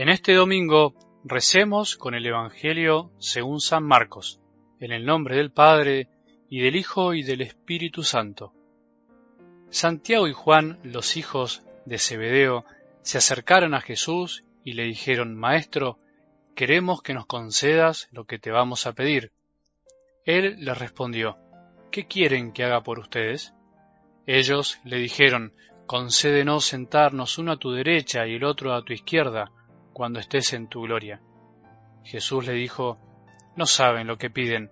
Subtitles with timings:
[0.00, 0.94] En este domingo
[1.24, 4.40] recemos con el Evangelio según San Marcos,
[4.80, 6.08] en el nombre del Padre,
[6.48, 8.54] y del Hijo y del Espíritu Santo.
[9.68, 12.64] Santiago y Juan, los hijos de Zebedeo,
[13.02, 15.98] se acercaron a Jesús y le dijeron, Maestro,
[16.54, 19.32] queremos que nos concedas lo que te vamos a pedir.
[20.24, 21.36] Él les respondió,
[21.90, 23.52] ¿qué quieren que haga por ustedes?
[24.26, 25.52] Ellos le dijeron,
[25.84, 29.52] concédenos sentarnos uno a tu derecha y el otro a tu izquierda,
[30.00, 31.20] cuando estés en tu gloria.
[32.04, 32.96] Jesús le dijo,
[33.54, 34.70] No saben lo que piden.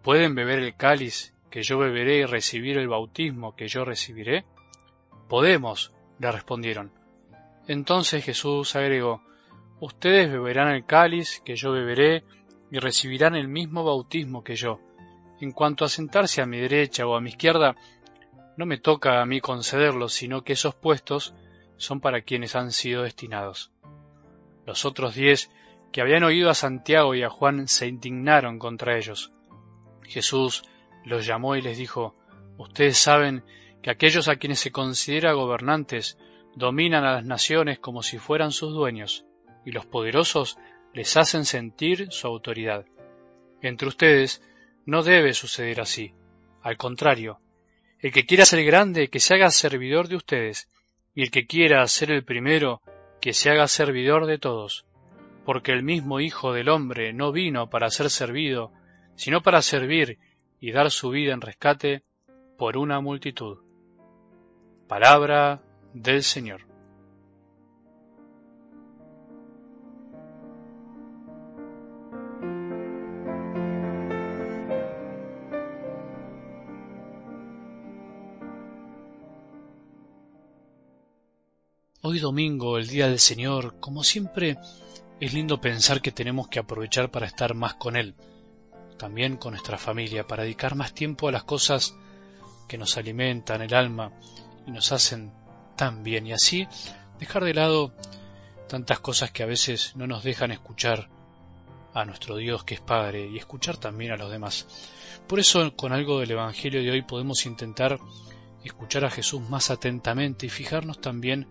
[0.00, 4.44] ¿Pueden beber el cáliz que yo beberé y recibir el bautismo que yo recibiré?
[5.28, 6.92] Podemos, le respondieron.
[7.66, 9.24] Entonces Jesús agregó,
[9.80, 12.22] Ustedes beberán el cáliz que yo beberé
[12.70, 14.78] y recibirán el mismo bautismo que yo.
[15.40, 17.74] En cuanto a sentarse a mi derecha o a mi izquierda,
[18.56, 21.34] no me toca a mí concederlo, sino que esos puestos
[21.76, 23.73] son para quienes han sido destinados.
[24.66, 25.50] Los otros diez
[25.92, 29.32] que habían oído a Santiago y a Juan se indignaron contra ellos.
[30.02, 30.64] Jesús
[31.04, 32.16] los llamó y les dijo,
[32.56, 33.44] Ustedes saben
[33.82, 36.18] que aquellos a quienes se considera gobernantes
[36.56, 39.24] dominan a las naciones como si fueran sus dueños,
[39.64, 40.56] y los poderosos
[40.92, 42.86] les hacen sentir su autoridad.
[43.60, 44.42] Entre ustedes
[44.86, 46.14] no debe suceder así.
[46.62, 47.40] Al contrario,
[47.98, 50.68] el que quiera ser grande, que se haga servidor de ustedes,
[51.14, 52.82] y el que quiera ser el primero,
[53.24, 54.84] que se haga servidor de todos,
[55.46, 58.70] porque el mismo Hijo del Hombre no vino para ser servido,
[59.14, 60.18] sino para servir
[60.60, 62.02] y dar su vida en rescate
[62.58, 63.60] por una multitud.
[64.86, 65.62] Palabra
[65.94, 66.73] del Señor.
[82.06, 84.58] Hoy domingo, el día del Señor, como siempre,
[85.20, 88.14] es lindo pensar que tenemos que aprovechar para estar más con Él,
[88.98, 91.96] también con nuestra familia, para dedicar más tiempo a las cosas
[92.68, 94.12] que nos alimentan el alma
[94.66, 95.32] y nos hacen
[95.76, 96.68] tan bien, y así
[97.18, 97.94] dejar de lado
[98.68, 101.08] tantas cosas que a veces no nos dejan escuchar
[101.94, 104.66] a nuestro Dios que es Padre y escuchar también a los demás.
[105.26, 107.98] Por eso con algo del Evangelio de hoy podemos intentar
[108.62, 111.48] escuchar a Jesús más atentamente y fijarnos también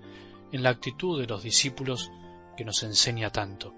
[0.53, 2.11] en la actitud de los discípulos
[2.55, 3.73] que nos enseña tanto.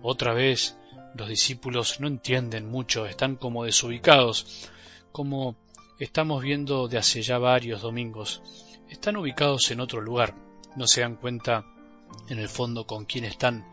[0.00, 0.78] Otra vez
[1.14, 4.70] los discípulos no entienden mucho, están como desubicados,
[5.12, 5.56] como
[5.98, 8.42] estamos viendo de hace ya varios domingos.
[8.88, 10.34] Están ubicados en otro lugar,
[10.76, 11.66] no se dan cuenta
[12.28, 13.66] en el fondo con quién están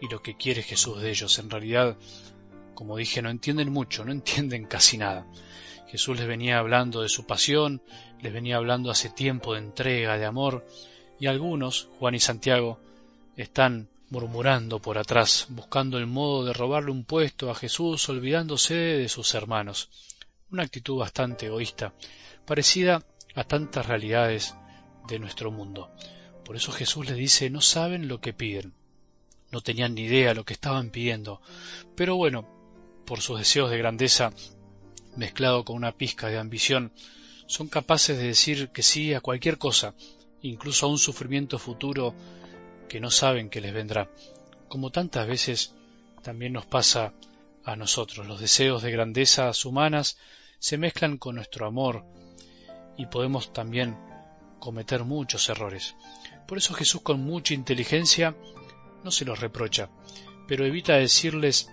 [0.00, 1.36] y lo que quiere Jesús de ellos.
[1.40, 1.96] En realidad,
[2.74, 5.26] como dije, no entienden mucho, no entienden casi nada.
[5.88, 7.82] Jesús les venía hablando de su pasión,
[8.20, 10.64] les venía hablando hace tiempo de entrega, de amor,
[11.18, 12.78] y algunos, Juan y Santiago,
[13.36, 19.08] están murmurando por atrás, buscando el modo de robarle un puesto a Jesús, olvidándose de
[19.08, 19.90] sus hermanos.
[20.50, 21.92] Una actitud bastante egoísta,
[22.46, 23.02] parecida
[23.34, 24.54] a tantas realidades
[25.06, 25.90] de nuestro mundo.
[26.44, 28.72] Por eso Jesús les dice, no saben lo que piden.
[29.50, 31.40] No tenían ni idea lo que estaban pidiendo.
[31.94, 32.48] Pero bueno,
[33.04, 34.32] por sus deseos de grandeza,
[35.16, 36.92] mezclado con una pizca de ambición,
[37.46, 39.94] son capaces de decir que sí a cualquier cosa,
[40.42, 42.14] incluso a un sufrimiento futuro
[42.88, 44.10] que no saben que les vendrá,
[44.68, 45.74] como tantas veces
[46.22, 47.12] también nos pasa
[47.64, 48.26] a nosotros.
[48.26, 50.18] Los deseos de grandezas humanas
[50.58, 52.04] se mezclan con nuestro amor
[52.96, 53.96] y podemos también
[54.58, 55.94] cometer muchos errores.
[56.46, 58.34] Por eso Jesús con mucha inteligencia
[59.04, 59.90] no se los reprocha,
[60.46, 61.70] pero evita decirles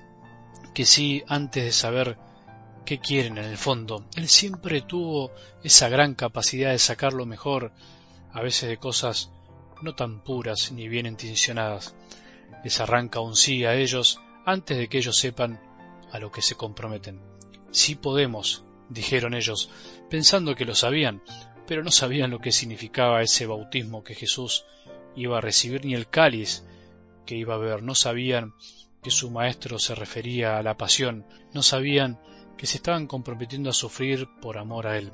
[0.73, 2.17] que sí antes de saber
[2.85, 4.05] qué quieren en el fondo.
[4.15, 5.31] Él siempre tuvo
[5.63, 7.71] esa gran capacidad de sacar lo mejor
[8.35, 9.31] a veces de cosas
[9.81, 11.96] no tan puras ni bien intencionadas.
[12.63, 15.59] Les arranca un sí a ellos antes de que ellos sepan
[16.12, 17.22] a lo que se comprometen.
[17.72, 19.70] Sí podemos, dijeron ellos,
[20.09, 21.23] pensando que lo sabían,
[21.66, 24.66] pero no sabían lo que significaba ese bautismo que Jesús
[25.16, 26.66] iba a recibir ni el cáliz
[27.26, 28.53] que iba a beber, no sabían
[29.02, 32.20] que su maestro se refería a la pasión, no sabían
[32.58, 35.14] que se estaban comprometiendo a sufrir por amor a él.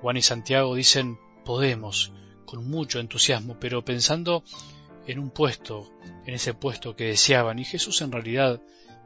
[0.00, 2.12] Juan y Santiago dicen podemos,
[2.46, 4.44] con mucho entusiasmo, pero pensando
[5.06, 5.92] en un puesto,
[6.24, 7.58] en ese puesto que deseaban.
[7.58, 8.62] Y Jesús en realidad,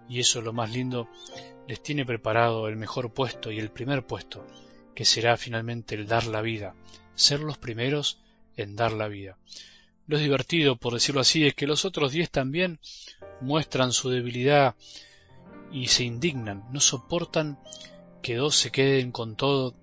[0.08, 1.08] y eso es lo más lindo,
[1.66, 4.46] les tiene preparado el mejor puesto y el primer puesto,
[4.94, 6.75] que será finalmente el dar la vida,
[7.14, 8.20] ser los primeros
[8.56, 9.37] en dar la vida.
[10.06, 12.81] Lo divertido, por decirlo así, es que los otros diez también
[13.40, 14.75] muestran su debilidad
[15.72, 17.58] y se indignan, no soportan
[18.22, 19.75] que dos se queden con todo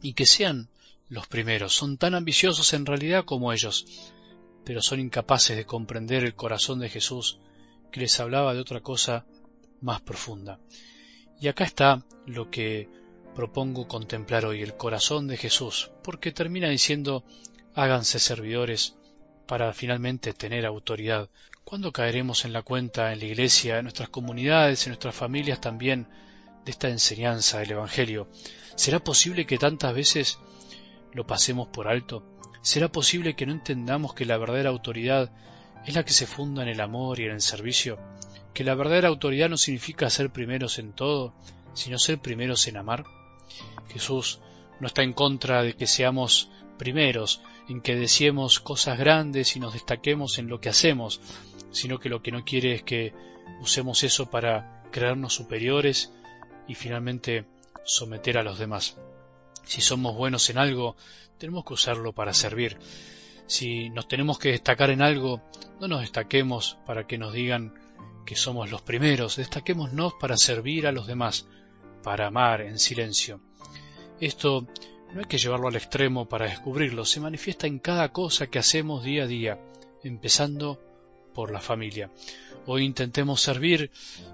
[0.00, 0.68] y que sean
[1.08, 3.86] los primeros son tan ambiciosos en realidad como ellos.
[4.64, 7.38] pero son incapaces de comprender el corazón de Jesús
[7.92, 9.26] que les hablaba de otra cosa
[9.82, 10.58] más profunda.
[11.38, 12.88] Y acá está lo que
[13.34, 17.24] propongo contemplar hoy, el corazón de Jesús, porque termina diciendo
[17.74, 18.96] háganse servidores
[19.46, 21.28] para finalmente tener autoridad.
[21.64, 26.08] ¿Cuándo caeremos en la cuenta en la iglesia, en nuestras comunidades, en nuestras familias también,
[26.64, 28.28] de esta enseñanza del Evangelio?
[28.76, 30.38] ¿Será posible que tantas veces
[31.14, 32.22] lo pasemos por alto?
[32.60, 35.30] ¿Será posible que no entendamos que la verdadera autoridad
[35.86, 37.98] es la que se funda en el amor y en el servicio?
[38.52, 41.34] ¿Que la verdadera autoridad no significa ser primeros en todo,
[41.74, 43.04] sino ser primeros en amar?
[43.88, 44.40] Jesús
[44.80, 49.72] no está en contra de que seamos primeros, en que deseemos cosas grandes y nos
[49.72, 51.20] destaquemos en lo que hacemos,
[51.70, 53.12] sino que lo que no quiere es que
[53.60, 56.12] usemos eso para creernos superiores
[56.66, 57.46] y finalmente
[57.84, 58.96] someter a los demás.
[59.64, 60.96] Si somos buenos en algo,
[61.38, 62.78] tenemos que usarlo para servir.
[63.46, 65.42] Si nos tenemos que destacar en algo,
[65.80, 67.74] no nos destaquemos para que nos digan
[68.24, 71.46] que somos los primeros, destaquémonos para servir a los demás,
[72.02, 73.40] para amar en silencio.
[74.20, 74.66] Esto
[75.12, 79.04] no hay que llevarlo al extremo para descubrirlo, se manifiesta en cada cosa que hacemos
[79.04, 79.60] día a día,
[80.02, 80.80] empezando
[81.34, 82.10] por la familia.
[82.66, 83.90] Hoy intentemos servir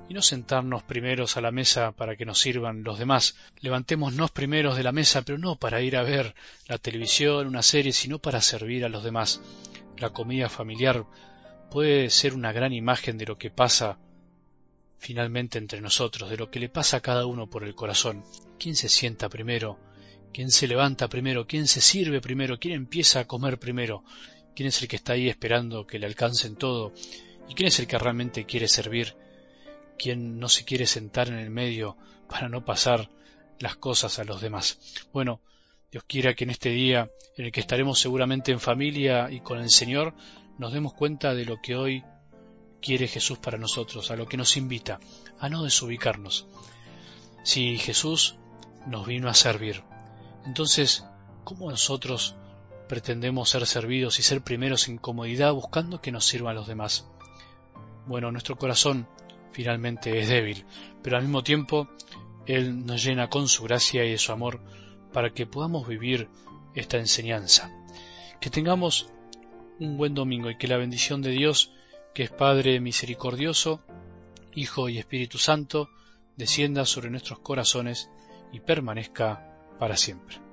[0.08, 3.34] y no sentarnos primeros a la mesa para que nos sirvan los demás.
[3.60, 6.34] Levantémonos primeros de la mesa, pero no para ir a ver
[6.68, 9.40] la televisión, una serie, sino para servir a los demás.
[9.96, 11.04] La comida familiar
[11.72, 13.98] puede ser una gran imagen de lo que pasa
[14.98, 18.22] finalmente entre nosotros, de lo que le pasa a cada uno por el corazón.
[18.58, 19.78] ¿Quién se sienta primero?
[20.32, 24.04] quién se levanta primero, quién se sirve primero, quién empieza a comer primero,
[24.60, 26.92] quién es el que está ahí esperando que le alcancen todo,
[27.48, 29.16] y quién es el que realmente quiere servir,
[29.98, 31.96] quién no se quiere sentar en el medio
[32.28, 33.08] para no pasar
[33.58, 34.78] las cosas a los demás.
[35.14, 35.40] Bueno,
[35.90, 39.60] Dios quiera que en este día, en el que estaremos seguramente en familia y con
[39.60, 40.12] el Señor,
[40.58, 42.04] nos demos cuenta de lo que hoy
[42.82, 45.00] quiere Jesús para nosotros, a lo que nos invita,
[45.38, 46.46] a no desubicarnos.
[47.44, 48.34] Si Jesús
[48.86, 49.82] nos vino a servir,
[50.44, 51.06] entonces,
[51.44, 52.36] ¿cómo nosotros
[52.90, 57.06] pretendemos ser servidos y ser primeros en comodidad buscando que nos sirvan los demás?
[58.04, 59.06] Bueno, nuestro corazón
[59.52, 60.64] finalmente es débil,
[61.00, 61.88] pero al mismo tiempo
[62.46, 64.60] Él nos llena con su gracia y de su amor
[65.12, 66.28] para que podamos vivir
[66.74, 67.70] esta enseñanza.
[68.40, 69.08] Que tengamos
[69.78, 71.72] un buen domingo y que la bendición de Dios,
[72.12, 73.84] que es Padre misericordioso,
[74.52, 75.90] Hijo y Espíritu Santo,
[76.36, 78.10] descienda sobre nuestros corazones
[78.52, 79.46] y permanezca
[79.78, 80.49] para siempre.